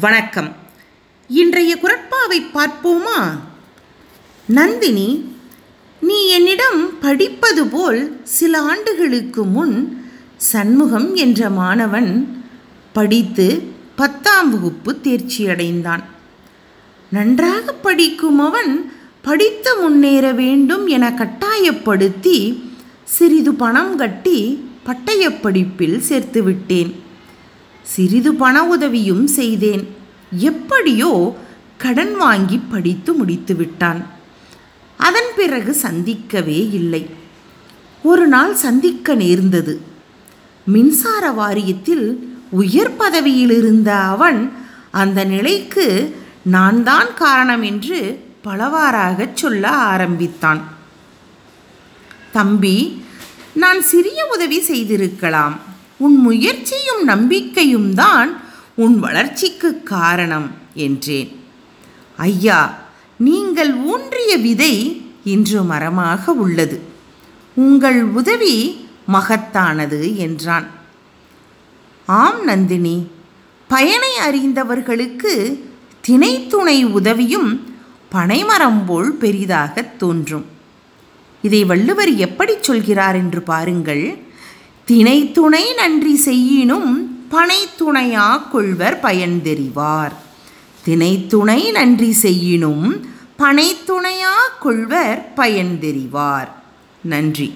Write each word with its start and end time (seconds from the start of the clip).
வணக்கம். 0.00 0.56
இன்றைய 1.28 1.78
குரட்பாவை 1.82 2.42
பார்ப்போமா? 2.54 3.38
நந்தினி 4.46 5.36
நீ 6.00 6.28
என்னிடம் 6.28 6.98
படிப்பது 7.00 7.66
போல் 7.66 8.20
சில 8.24 8.60
ஆண்டுகளுக்கு 8.60 9.44
முன் 9.44 10.04
சண்முகம் 10.36 11.14
என்ற 11.14 11.50
மாணவன் 11.50 12.42
படித்து 12.92 13.62
பத்தாம் 13.96 14.50
வகுப்பு 14.50 14.96
தேர்ச்சியடைந்தான் 15.02 16.04
நன்றாக 17.10 17.72
படிக்கும் 17.72 18.38
அவன் 18.38 18.92
படித்து 19.22 19.76
முன்னேற 19.76 20.32
வேண்டும் 20.32 20.86
என 20.86 21.12
கட்டாயப்படுத்தி 21.12 22.62
சிறிது 23.04 23.54
பணம் 23.54 23.96
கட்டி 23.96 24.68
பட்டயப் 24.84 25.42
படிப்பில் 25.42 26.00
சேர்த்து 26.00 26.42
விட்டேன் 26.42 27.03
சிறிது 27.84 28.34
பண 28.34 28.64
உதவியும் 28.64 29.26
செய்தேன். 29.26 29.96
எப்படியோ 30.30 31.36
கடன் 31.76 32.16
வாங்கி 32.16 32.58
படித்து 32.58 33.12
முடித்து 33.12 33.56
விட்டான். 33.56 34.06
அதன் 34.96 35.30
பிறகு 35.36 35.76
சந்திக்கவே 35.82 36.70
இல்லை. 36.72 37.10
ஒரு 38.02 38.26
நாள் 38.26 38.54
சந்திக்க 38.54 39.14
நேர்ந்தது. 39.14 39.80
மின்சார 40.66 41.30
வாரியத்தில் 41.30 42.18
உயர் 42.50 42.96
பதவியில் 42.96 43.50
இருந்த 43.50 43.94
அவன் 43.94 44.52
அந்த 44.90 45.24
நிலைக்கு 45.24 46.16
நான் 46.42 46.82
தான் 46.82 47.14
காரணம் 47.14 47.62
என்று 47.62 48.24
பலவாறாகச் 48.44 49.36
சொல்ல 49.36 49.68
ஆரம்பித்தான். 49.68 50.62
தம்பி 52.32 53.04
நான் 53.54 53.82
சிறிய 53.82 54.26
உதவி 54.32 54.60
செய்திருக்கலாம். 54.60 55.60
உன் 55.96 56.16
முயற்சி 56.16 56.76
முயற்சியும் 56.94 57.04
நம்பிக்கையும் 57.04 57.94
தான் 57.94 58.40
உன் 58.74 58.98
வளர்ச்சிக்கு 58.98 59.82
காரணம் 59.82 60.50
என்றேன். 60.74 61.40
ஐயா 62.16 62.78
நீங்கள் 63.16 63.74
ஊன்றிய 63.74 64.36
விதை 64.36 65.02
இன்று 65.24 65.62
மரமாக 65.62 66.32
உள்ளது. 66.32 66.80
உங்கள் 67.54 68.02
உதவி 68.02 68.86
மகத்தானது 69.12 70.16
என்றான். 70.16 70.66
ஆம் 72.06 72.44
நந்தினி 72.44 73.06
பயனை 73.68 74.10
அறிந்தவர்களுக்கு 74.28 75.58
திணைத்துணை 76.08 76.84
உதவியும் 76.84 77.74
பனைமரம் 78.08 78.84
போல் 78.84 79.12
பெரிதாகத் 79.12 79.98
தோன்றும். 79.98 80.44
இதை 81.42 81.64
வள்ளுவர் 81.64 82.14
எப்படி 82.14 82.52
சொல்கிறார் 82.60 83.14
என்று 83.14 83.42
பாருங்கள். 83.42 84.18
திணைத்துணை 84.88 85.74
நன்றி 85.76 86.16
செய்யினும் 86.16 86.90
பனைத்துணையா 87.30 88.50
கொள்வர் 88.50 89.00
பயன் 89.00 89.40
தெரிவார் 89.44 90.12
திணைத்துணை 90.86 91.70
நன்றி 91.70 92.12
செய்யினும் 92.12 93.06
பனைத்துணையா 93.38 94.34
கொள்வர் 94.60 95.32
பயன் 95.34 95.78
தெரிவார் 95.80 96.50
நன்றி. 97.02 97.54